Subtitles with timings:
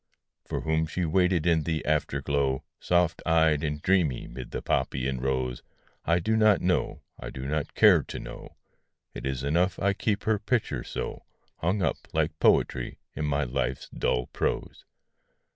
[0.45, 5.21] For whom she waited in the afterglow, Soft eyed and dreamy 'mid the poppy and
[5.21, 5.61] rose,
[6.05, 8.55] I do not know, I do not care to know:
[9.13, 11.25] It is enough I keep her picture so,
[11.57, 14.85] Hung up, like poetry, in my life's dull prose.